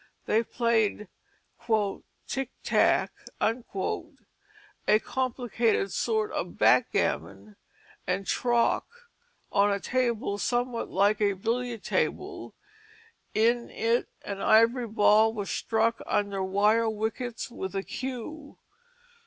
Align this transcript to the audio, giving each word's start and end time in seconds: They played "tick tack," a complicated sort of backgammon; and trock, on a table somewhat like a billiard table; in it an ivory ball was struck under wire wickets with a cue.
They 0.25 0.41
played 0.41 1.09
"tick 2.27 2.49
tack," 2.63 3.11
a 3.39 3.59
complicated 4.99 5.91
sort 5.91 6.31
of 6.31 6.57
backgammon; 6.57 7.55
and 8.07 8.25
trock, 8.25 8.85
on 9.51 9.69
a 9.71 9.79
table 9.79 10.39
somewhat 10.39 10.89
like 10.89 11.21
a 11.21 11.33
billiard 11.33 11.83
table; 11.83 12.55
in 13.35 13.69
it 13.69 14.09
an 14.23 14.41
ivory 14.41 14.87
ball 14.87 15.35
was 15.35 15.51
struck 15.51 16.01
under 16.07 16.41
wire 16.43 16.89
wickets 16.89 17.51
with 17.51 17.75
a 17.75 17.83
cue. 17.83 18.57